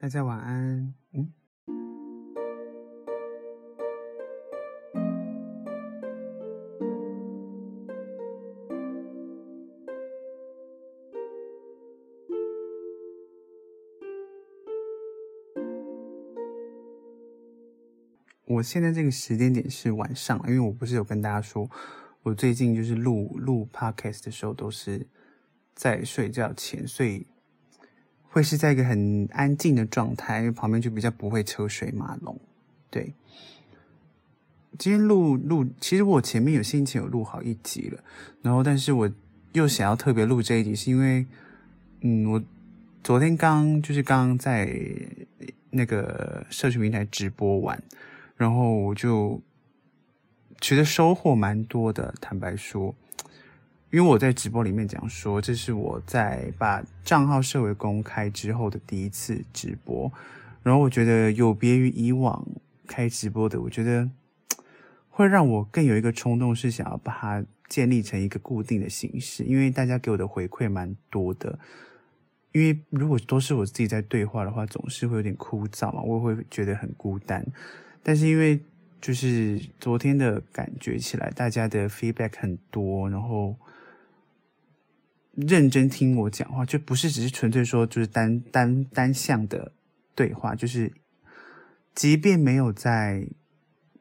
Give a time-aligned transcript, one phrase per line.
[0.00, 0.94] 大家晚安。
[1.12, 1.32] 嗯，
[18.44, 21.68] 我现在这个时间点是晚上，因为我不是有跟大家说，
[22.22, 25.08] 我最近就是录录 podcast 的时候都是
[25.74, 27.26] 在睡觉前，所以。
[28.30, 32.38] 会是在一个很安静的状态，因为旁边就比较不会车水马龙。
[32.90, 33.12] 对，
[34.78, 38.02] 今天录录，其实我前面有心情有录好一集了，
[38.42, 39.10] 然后但是我
[39.52, 41.26] 又想要特别录这一集，是因为，
[42.02, 42.42] 嗯，我
[43.02, 44.78] 昨天刚就是刚刚在
[45.70, 47.82] 那个社群平台直播完，
[48.36, 49.40] 然后我就
[50.60, 52.94] 觉得收获蛮多的，坦白说。
[53.90, 60.12] 因为我在直播里面讲说，这是我在把账号设为公开之后的第一次直播，
[60.62, 62.46] 然后我觉得有别于以往
[62.86, 64.10] 开直播的，我觉得
[65.08, 69.42] 会让我更有一个冲动，是想要把它建立成一个固定的形式。
[69.44, 71.58] 因为大家给我的回馈蛮多的，
[72.52, 77.42] 因为如果都是我自己在对话的话，总是会有点枯燥嘛，我会觉得很孤单。
[78.02, 78.62] 但是因为
[79.00, 83.56] 就是昨天的感觉起来，大家的 feedback 很多，然后。
[85.46, 89.70] 认真听我讲话，就不是只是纯粹说就是单单单向的
[90.16, 90.92] 对话，就是
[91.94, 93.24] 即便没有在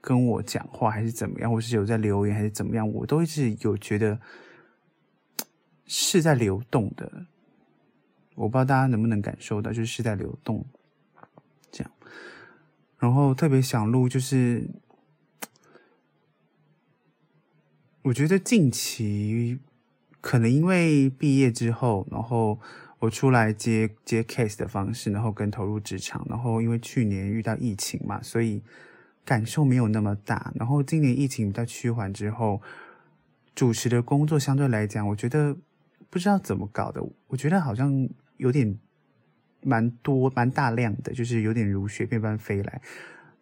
[0.02, 4.20] 跟我讲话还是怎么样，或是有在留言还是怎么样，我都一直有觉得
[5.86, 7.28] 是在流动的。
[8.34, 10.66] 我不知道大家能不能感受到，就是是在流动
[11.72, 11.92] 这样。
[12.98, 14.68] 然后特别想录，就是
[18.02, 19.60] 我觉得近期。
[20.20, 22.60] 可能因为毕业之后，然后
[23.00, 28.62] 我出来接接 case 的方式，然后跟投入职场，然后因为去年遇到疫情嘛，所以
[29.24, 30.52] 感受没有那么大。
[30.56, 32.62] 然后今年疫情比较趋缓之后，
[33.56, 35.56] 主持的工作相对来讲，我觉得
[36.10, 38.78] 不知道怎么搞的，我觉得好像有点
[39.62, 42.82] 蛮多蛮大量的，就是有点如雪片般飞来。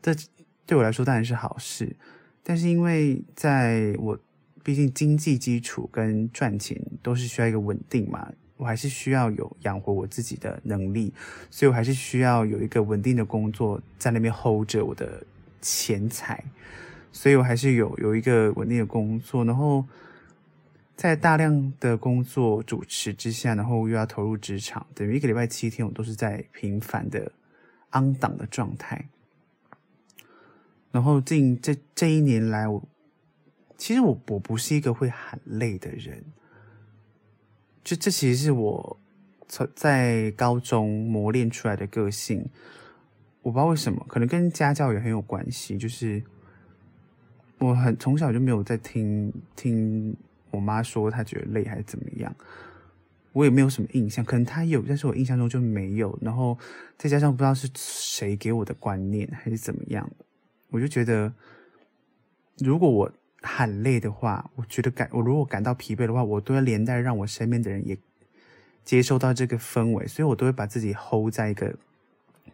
[0.02, 0.14] 这
[0.66, 1.96] 对我来说当然是好事，
[2.44, 4.19] 但是因为在我。
[4.66, 11.14] 毕竟经济基础跟赚钱都是需要一个稳定嘛，我还是需要有养活我自己的能力，
[11.52, 15.24] 所以我还是需要有一个稳定的工作在那边 hold 着我的
[15.62, 16.44] 钱财，
[17.12, 19.86] 所以我还是有有一个稳定的工作，然后
[20.96, 27.32] 在大量的工作主持之下，然后又要投入职场，等于一个礼拜七天我都是在频繁的
[27.92, 29.09] on 档的状态，
[30.92, 32.84] 然后近这这一年来我。
[33.78, 36.24] 其实我我不是一个会喊累的人，
[37.84, 38.97] 就这其实是我
[39.47, 42.50] 从在高中磨练出来的个性。
[43.41, 45.78] 我不知道为什么，可能跟家教也很有关系。
[45.78, 46.24] 就是
[47.59, 50.16] 我很从小就没有在听听
[50.52, 52.34] 我妈说她觉得累还是怎么样，
[53.34, 54.24] 我也没有什么印象。
[54.24, 56.18] 可能她有，但是我印象中就没有。
[56.22, 56.58] 然后
[56.97, 60.09] 再加上不知道是谁给我的观念还是怎么样，
[60.69, 61.34] 我就觉得
[62.58, 63.12] 如果我。
[63.46, 67.98] 喊累的话，我觉得感我如果感到疲惫的话，我都要连带让我身边的人也
[68.84, 71.74] 接受到这个氛围，所以我都会把自己 hold 在一个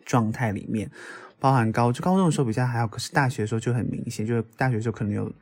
[0.05, 0.91] 状态里面。
[1.39, 5.33] 包含高就高中的时候比较还好，可是大学的时候就很明显，就是大学时候可能有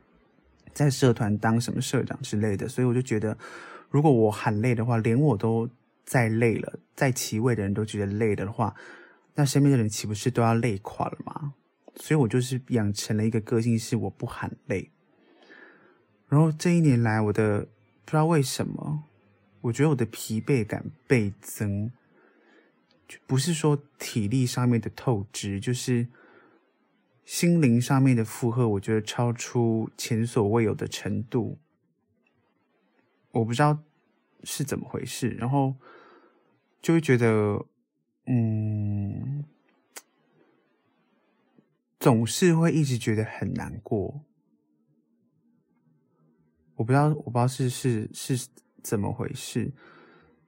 [0.72, 3.36] 在社团当什么社长之类的，所以我就觉得，
[3.90, 5.68] 如果我喊累的话，连我都
[6.04, 8.74] 在累了，在其位的人都觉得累的话，
[9.34, 11.52] 那身边的人岂不是都要累垮了吗？
[11.96, 14.90] 所以我就是养成了一个个性，是我不喊累。
[16.30, 17.66] 然后这一年来，我的
[18.04, 19.02] 不知道为什么，
[19.62, 21.90] 我觉得我的疲惫感倍增，
[23.08, 26.06] 就不是说体力上面的透支，就是
[27.24, 31.58] 心灵上面的负荷，我觉得超出前所未有的程度。
[33.32, 33.78] 我不知道
[34.44, 35.74] 是怎么回事，然后
[36.80, 37.66] 就会觉得，
[38.26, 39.44] 嗯，
[41.98, 44.20] 总是会一直觉得很难过。
[46.80, 48.48] 我不知道，我不知道是是是
[48.82, 49.70] 怎么回事，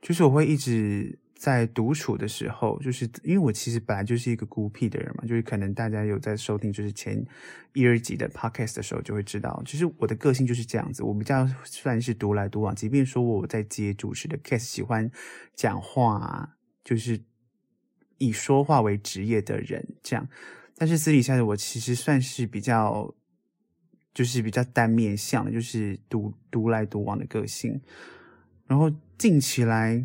[0.00, 7.23] 就是我会一直在独处的时候，就是因为我其实本来就是一个孤僻的人嘛，就是可能大家有在收听就是前
[7.75, 15.11] 一二集的 podcast 的时候，就会知道，其实我的个性就是这样子，我比较算是独来独往，即便说我在接主持的 case，喜欢
[15.55, 17.20] 讲话，就是
[18.17, 20.26] 以说话为职业的人这样，
[20.79, 23.14] 但是私底下的我其实算是比较。
[24.14, 27.80] 就是比较单面向的，就是独独来独往的个性。
[28.66, 30.04] 然后近期来，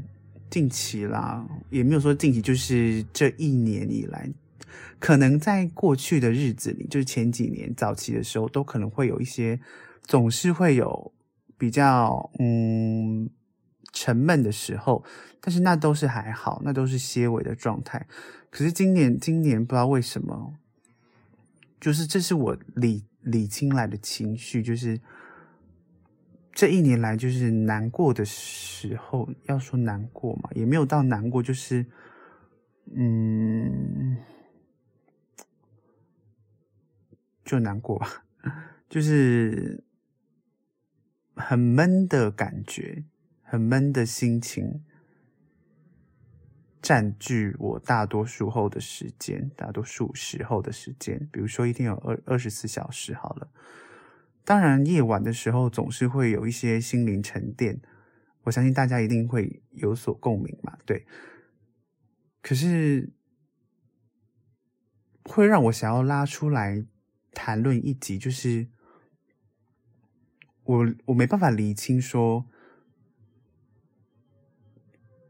[0.50, 4.30] 近期啦，也没有说近期，就是这一年以来，
[5.00, 9.59] 可能在过去的日子里，就是前几年早期的时候，都可能会有一些，
[10.04, 11.13] 总是会有
[11.57, 13.30] 比较嗯
[13.94, 15.04] 沉闷的时候，
[15.39, 18.07] 但是那都是还好，那都是些微的状态。
[18.50, 20.54] 可是今年，今年不知道为什么，
[21.80, 25.00] 就是这是我理理清来的情绪，就是。
[26.54, 31.86] 这一年来，就是难过的时候，要说难过嘛，也没有到难过，就是，
[32.96, 34.18] 嗯，
[37.46, 38.26] 就难过吧，
[38.90, 39.84] 就是
[41.36, 43.04] 很闷的感觉，
[43.44, 44.84] 很闷的心情，
[46.88, 53.50] 占据我大多数后的时间，大多数时候的时间，比如说一天有二二十四小时，好了。
[54.45, 57.81] 当然，夜晚的时候总是会有一些心灵沉淀，
[58.44, 60.78] 我相信大家一定会有所共鸣嘛。
[60.86, 61.06] 对，
[62.42, 63.12] 可是
[65.25, 66.86] 会让我想要拉出来
[67.33, 68.69] 谈论一集，就是
[70.63, 72.45] 我我没办法理清说，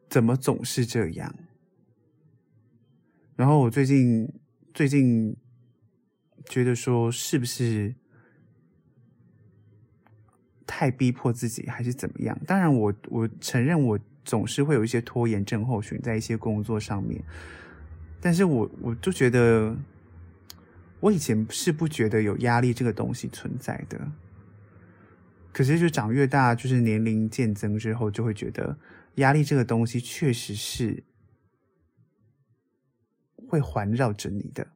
[0.08, 1.34] 怎么总是这样。
[3.38, 4.30] 然后我最近
[4.74, 5.38] 最近
[6.50, 7.96] 觉得说，是不是？
[10.70, 12.38] 太逼迫自己还是怎么样？
[12.46, 17.24] 当然我，我承认我总是会有一些拖延症候群在一些工作上面，
[18.20, 19.74] 但是我我就觉得，
[21.00, 24.12] 我以前是不觉得有压力这个东西存在的，
[25.54, 28.78] 可是就长越大，就是年龄渐增之后，就会觉得
[29.16, 31.02] 压力这个东西确实是
[33.48, 34.68] 会环绕着你的。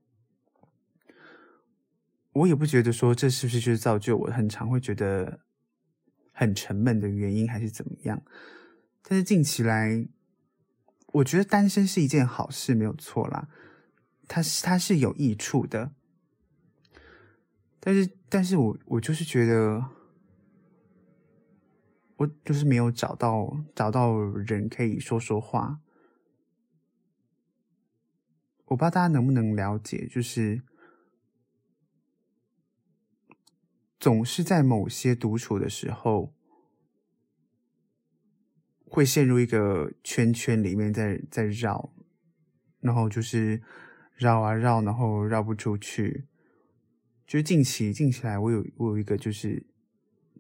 [2.34, 5.40] 我也不觉得说这是不是就是造就我很常会觉得。
[6.34, 8.24] 很沉闷的原因还是怎么样？
[9.04, 10.08] 但是近期来，
[11.12, 13.48] 我觉得单身是一件好事，没有错啦。
[14.28, 15.92] 它是它是有益处的，
[17.80, 19.86] 但是但是我我就是觉得，
[22.16, 25.80] 我就是没有找到找到人可以说说话。
[28.72, 30.62] 我不知道大家能不能了解，就是。
[34.00, 36.34] 总是在某些独处的时候，
[38.86, 41.94] 会陷入一个圈圈里面在，在绕，
[42.80, 43.62] 然后就是
[44.16, 46.26] 绕啊绕，然后绕不出去。
[47.28, 49.68] 就是近期近期来，我有我有一个就是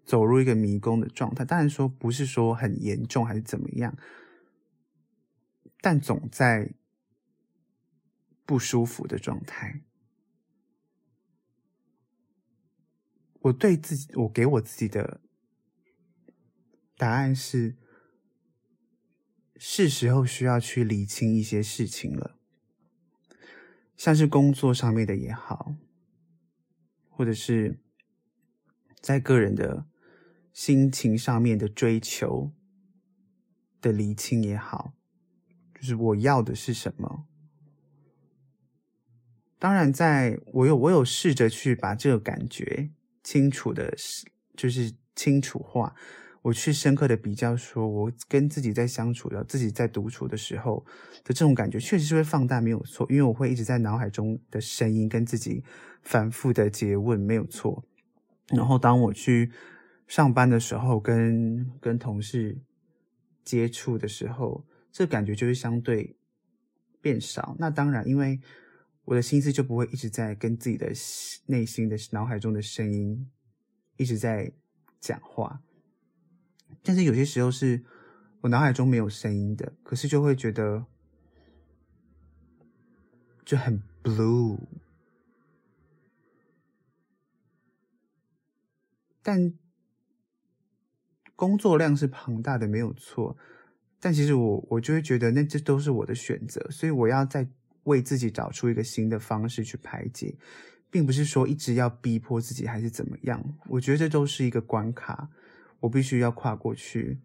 [0.04, 1.46] 走入一个迷宫的状态。
[1.46, 3.96] 当然说不是说很严重还是怎么样，
[5.82, 6.74] 但总在
[8.52, 9.82] 不舒服的状态。
[13.44, 15.22] 我对自己，我给我自己的
[16.98, 17.78] 答案是：
[19.56, 22.38] 是时候需要去理清一些事情了，
[23.96, 25.78] 像是工作上面的也好，
[27.08, 27.80] 或者是
[29.00, 29.88] 在个人的
[30.52, 32.52] 心情上面的追求
[33.80, 34.94] 的理清也好，
[35.74, 37.30] 就是我要的是什么。
[39.62, 42.90] 当然，在我有我有试着去把这个感觉。
[43.24, 43.94] 清楚的，
[44.58, 45.94] 就是清楚化。
[46.42, 50.84] 我去深刻的比较，说我跟自己在相处的，自己在独处的时候
[51.24, 53.06] 的这种感觉，确实是会放大，没有错。
[53.12, 55.64] 因为我会一直在脑海中的声音跟自己
[56.02, 57.86] 反复的诘问，没有错。
[58.48, 59.52] 然后当我去
[60.08, 62.58] 上班的时候，跟跟同事
[63.46, 66.16] 接触的时候，这感觉就是相对
[67.00, 67.56] 变少。
[67.60, 68.40] 那当然，因为。
[69.06, 70.92] 我的心思就不会一直在跟自己的
[71.48, 73.30] 内心的脑海中的声音
[73.98, 74.52] 一直在
[75.00, 75.62] 讲话，
[76.84, 77.84] 但是有些时候是
[78.42, 80.86] 我脑海中没有声音的，可是就会觉得
[83.44, 84.60] 就很 blue。
[89.24, 89.54] 但
[91.36, 93.36] 工作量是庞大的，没有错，
[94.00, 97.50] 但其实我我就会觉得那这都是我的选择，所以我要在。
[97.84, 100.36] 为自己找出一个新的方式去排解，
[100.90, 103.44] 并不是说一直要逼迫自己还是怎么样。
[103.70, 105.30] 我觉得这都是一个关卡，
[105.80, 107.20] 我必须要跨过去。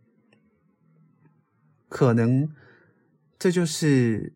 [1.89, 2.51] 可能
[3.39, 4.35] 这就是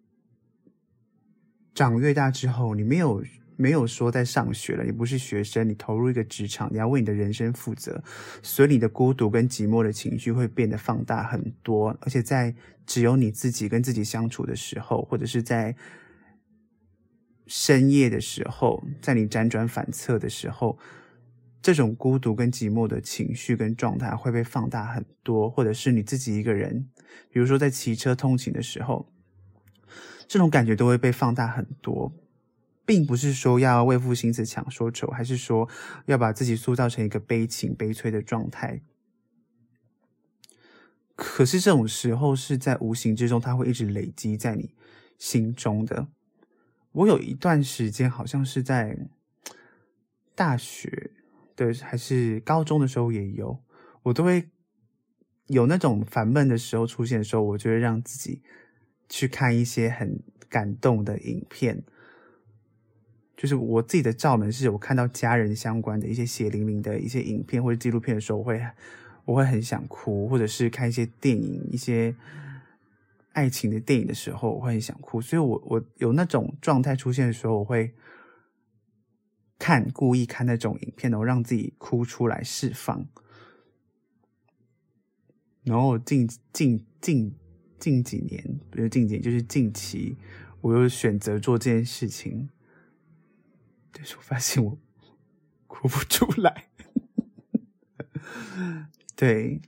[1.75, 3.25] 长越大之后，你没有
[3.57, 8.03] 没有说在上学了，你不是学生，你投入一个职场，你要为你的人生负责，
[8.43, 11.97] 所以你的孤独跟寂寞的情绪会变得放大很多。
[12.01, 12.55] 而且在
[12.87, 15.75] 只有你自己跟自己相处的时候，或者是在
[17.53, 20.79] 深夜的时候，在你辗转反侧的时候，
[21.61, 26.89] 这种孤独跟寂寞的情绪跟状态会被放大很多，或者是你自己一个人
[27.33, 29.13] 比如说在骑车通勤的时候，
[30.29, 32.13] 这种感觉都会被放大很多，
[32.87, 35.69] 并不是说要为赋新词强说愁，还是说
[36.07, 38.81] 要把自己塑造成一个悲情悲催的状态。
[41.17, 44.73] 可是这种时候是在无形之中，它会一直累积在你
[45.19, 46.07] 心中的。
[46.93, 48.99] 我有一段时间好像是在
[50.35, 51.13] 大学
[51.55, 53.63] 的还是高中的时候也有，
[54.03, 54.49] 我都会
[55.47, 58.43] 有那种烦闷的时候出现的时候，我就会让自己
[59.09, 61.83] 去看一些很感动的影片。
[63.37, 68.61] 就是我自己的罩门，是我看到家人相关的一些血淋淋的一些影片或者纪录片的时候，我会
[69.25, 72.15] 我会很想哭，或者是看一些电影一些。
[73.33, 77.95] 爱情的电影的时候，我会很想哭，所以我我有那种状态出现的时候，我会
[79.59, 83.07] 看故意看那种影片，然后让自己哭出来释放。
[85.63, 87.35] 然后近近近
[87.79, 90.17] 近几年，不是近几年，就是近期，
[90.63, 92.49] 我又选择做这件事情，
[93.93, 94.79] 但是我发现我
[95.69, 96.69] 哭不出来，
[99.15, 99.61] 对。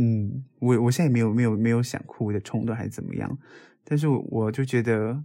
[0.00, 3.36] 嗯，我我现在也没有没有没有想哭的冲动，还是怎么样？
[3.82, 5.24] 但是我我就觉得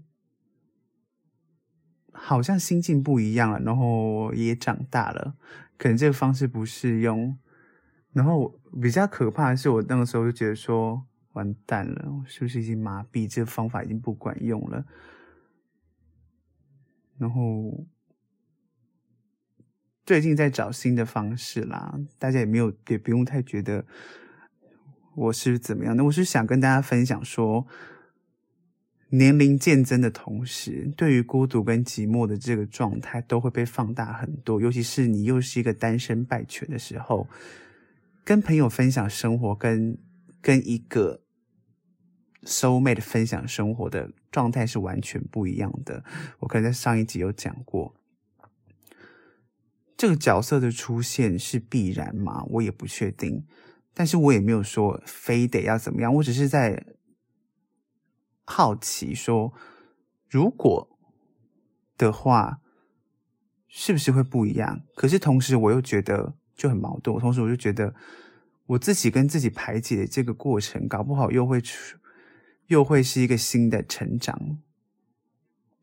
[2.11, 5.35] 好像心境不一样了，然后也长大了，
[5.77, 7.37] 可能这个方式不适用。
[8.13, 13.29] 然后比较可怕的是，我那个时候就觉得说，完蛋了，是不是已经麻痹？
[13.29, 14.83] 这个方法已经不管用了。
[17.19, 17.85] 然后
[20.03, 23.85] 最近在找新的方式啦，大家也没有也不用太觉得。
[25.15, 26.03] 我是怎么样的？
[26.05, 27.67] 我是想跟大家分享说，
[29.09, 34.59] 年龄渐增的同时，对于孤独跟寂寞的这个状态都会被放大很多。
[34.59, 37.27] 尤其是你又是一个单身败犬的时候，
[38.23, 39.97] 跟朋友分享生活，跟
[40.41, 41.21] 跟一个
[42.43, 46.03] soulmate 分享生活的状态是完全不一样的。
[46.39, 47.93] 我可能在上一集有讲过，
[49.95, 52.43] 这个角色的出现是必然吗？
[52.49, 53.45] 我也不确定。
[53.93, 56.83] 但是我也没有说非得要怎么样，我只是在
[58.43, 59.53] 好奇说，
[60.27, 60.97] 如果
[61.95, 62.59] 的话，
[63.67, 64.81] 是不是会不一样？
[64.95, 67.93] 可是同时我又觉得就很矛盾，同时我就觉得
[68.65, 71.97] 我自己跟自己排解的这个过程，搞不好又会出，
[72.67, 74.57] 又会是一个新的成长，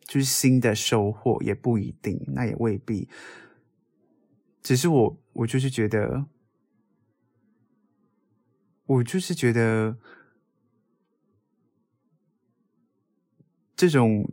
[0.03, 3.09] 就是新的收获，也不一定，那也未必。
[4.63, 6.27] 只是我，我就是觉得。
[8.91, 9.97] 我就是觉得，
[13.77, 14.29] 这种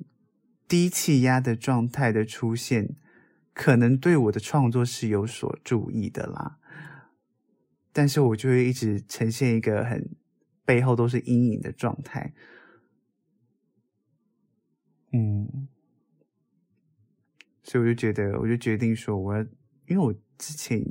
[0.67, 2.95] 低气压的状态的出现，
[3.53, 6.57] 可能对我的创作是有所注意的啦。
[7.93, 10.09] 但是我就会一直呈现一个很
[10.65, 12.33] 背后都是阴影的状态。
[15.11, 15.67] 嗯，
[17.61, 19.41] 所以我就觉得，我就决定说，我要，
[19.85, 20.83] 因为我之前。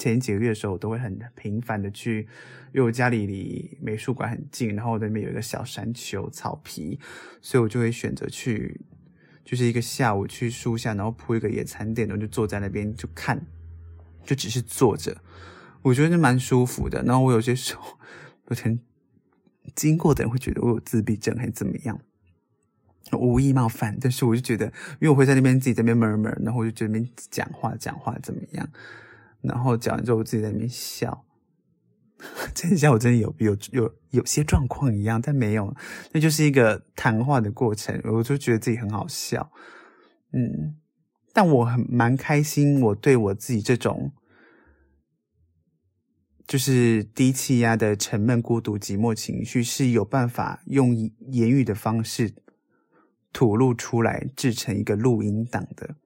[0.00, 2.20] 前几个月的时候，我都会很频繁的去，
[2.72, 6.98] 因为我家里离美术馆很近，然后那边有一个小山丘草皮，
[7.42, 8.80] 所以我就会选择去，
[9.44, 13.46] 就是一个下午去树下，然后铺一个野餐垫，然后就坐在那边就看，
[14.24, 15.20] 就只是坐着，
[15.82, 17.02] 我觉得蛮舒服的。
[17.02, 17.98] 然后我有些时候，
[18.48, 18.80] 有天
[19.74, 22.00] 经过的人会觉得我有自闭症还是怎么样，
[23.12, 24.64] 无意冒犯，但是我就觉得，
[24.98, 28.66] 因为我会在那边自己在那边闷闷然后我就觉得那边讲话讲话怎么样。
[29.42, 31.24] 然后讲完之后，我自己在那边笑，
[32.54, 35.74] 真的像我真的有有有有些状况一样，但没有，
[36.12, 39.50] 那就是一个谈话的过程，我就觉得自己很好笑，
[40.32, 40.76] 嗯，
[41.32, 44.12] 但我很蛮开心，我对我自己这种
[46.46, 50.94] 就是低气压的沉闷、孤独、寂寞情绪是有办法用
[51.30, 52.34] 言语的方式
[53.32, 55.96] 吐露出来，制成一个录音档的。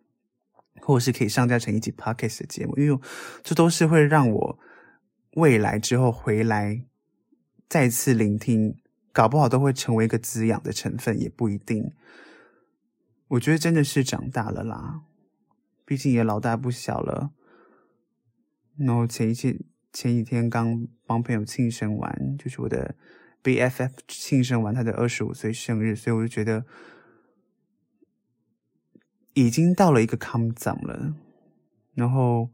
[0.85, 3.01] 或者是可以上架成一集 podcast 的节目，因为
[3.43, 4.59] 这都是会让我
[5.37, 6.85] 未来之后回来
[7.69, 8.77] 再次聆听，
[9.11, 11.91] 搞不好都会成为一个滋养的成分，也不一定。
[13.29, 15.01] 我觉得真的是长大了啦，
[15.87, 17.31] 毕竟也老大不小了。
[18.77, 19.59] 然后前一些
[19.91, 22.95] 前几天刚帮朋友庆生完，就是我的
[23.43, 26.67] BFF 庆生完他的二十五岁生日，所以我就觉得。
[29.35, 31.15] 已经到了一个康长了，
[31.95, 32.51] 然后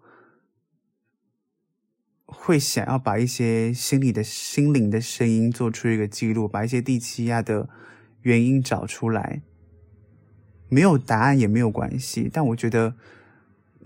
[2.24, 7.68] 会想要把一些心里的心灵的声音做出一个记录，把一些低气压的
[8.22, 9.42] 原因找出来。
[10.68, 12.94] 没有答案也没有关系，但我觉得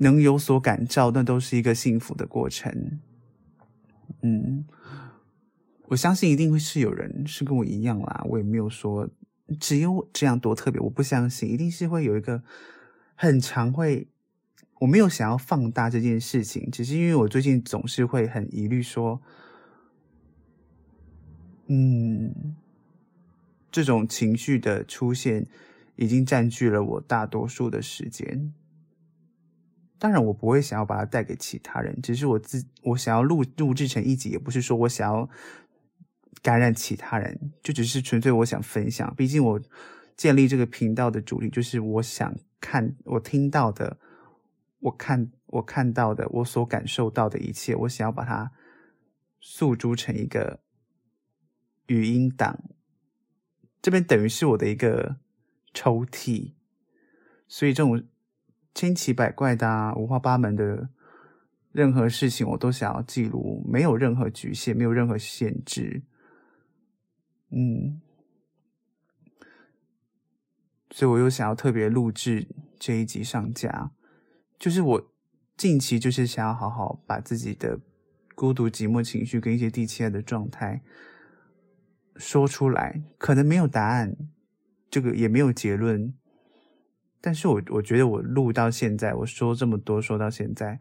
[0.00, 3.00] 能有所感召，那都是一个幸福的过程。
[4.20, 4.66] 嗯，
[5.86, 8.22] 我相信一定会是有人是跟我一样啦。
[8.28, 9.08] 我也没有说
[9.58, 12.42] 只有这样多特别，我不相信，一定是会有一个
[13.14, 14.09] 很常会。
[14.80, 19.23] 我没有想要放大这件事情，只是因为我最近总是会很疑虑说，
[21.68, 22.54] 嗯，
[23.71, 25.47] 这种情绪的出现
[25.97, 28.52] 已经占据了我大多数的时间。
[29.99, 35.30] 当然，我不会想要把它带给其他人，只是我自我想要录录制成一集，也不是说我想要
[36.42, 39.14] 感染其他人，就只是纯粹我想分享。
[39.16, 39.61] 毕竟我
[40.16, 43.99] 建立这个频道的主力就是我想看我听到的。
[44.85, 48.52] 我看我看到的，我所感受到的一切，我想要把它
[49.40, 50.61] 诉诸成一个
[51.87, 52.62] 语音档。
[53.80, 55.16] 这边等于是我的一个
[55.73, 56.52] 抽屉，
[57.49, 58.04] 所以这种
[58.75, 60.90] 千奇百怪的啊、五花八门的
[61.73, 66.02] 任何事情，我都想要记录，没有任何局限，没有任何限制。
[67.49, 68.02] 嗯，
[70.94, 72.46] 所以我又想要特别录制
[72.78, 73.90] 这一集上架。
[74.56, 75.12] 就是我
[75.56, 77.80] 近期就是想要好好把自己的
[78.36, 80.82] 孤独寂寞情绪跟一些低气压的状态
[82.14, 84.16] 说出来，可能没有答案，
[84.88, 86.14] 这个也没有结论，
[87.20, 90.78] 但是我我觉得我录到现在，我说这么多说到现在，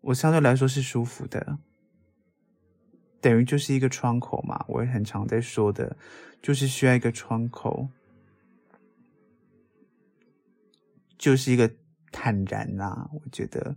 [0.00, 1.58] 我相对来说是舒服的，
[3.20, 5.94] 等于就是一个窗口嘛，我也很常在说的，
[6.40, 7.90] 就是需要一个窗口，
[11.18, 11.70] 就是一个。
[12.12, 13.76] 坦然呐、啊，我觉得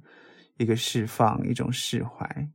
[0.55, 2.48] 一个释放，一种释怀，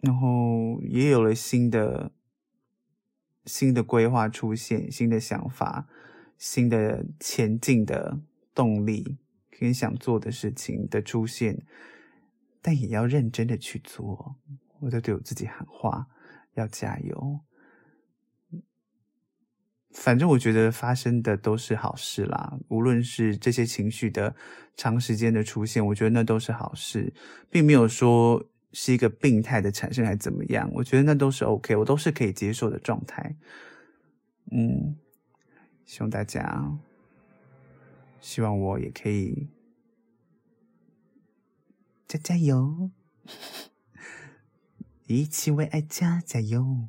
[0.00, 2.12] 然后也有了新的
[3.44, 5.86] 新的规划出现，新的想法，
[6.38, 8.20] 新的前进的
[8.54, 9.18] 动力，
[9.50, 11.66] 跟想做的事情的出现，
[12.62, 14.36] 但也要认真的去做。
[14.78, 16.06] 我在对我自己喊话，
[16.54, 17.40] 要加油。
[19.92, 24.34] 反正我觉得发生的都是好事啦，无论是这些情绪的
[24.76, 27.12] 长时间的出现，我觉得那都是好事，
[27.50, 33.36] 并没有说是一个病态的产生还怎么样，我觉得那都是 OK，我都是可以接受的状态。
[34.50, 34.96] 嗯，
[35.84, 36.78] 希望大家，
[38.20, 39.48] 希望我也可以
[42.06, 42.90] 加加油，
[45.06, 46.88] 一起为爱加加油。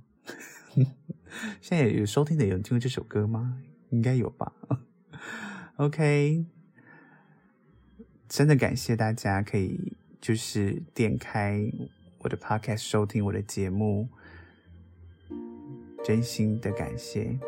[1.62, 3.62] 现在有收听的有人听过这首歌吗？
[3.90, 4.54] 应该有吧。
[5.78, 6.46] OK，
[8.28, 11.72] 真的感谢大家可以就是点开
[12.20, 14.10] 我的 Podcast 收听我的节目，
[16.04, 17.40] 真心的感谢。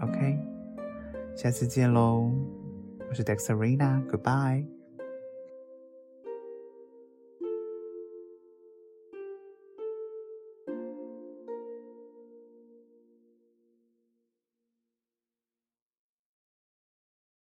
[0.00, 0.38] OK，
[1.36, 2.32] 下次见喽，
[3.10, 4.77] 我是 Dexterina，Goodbye。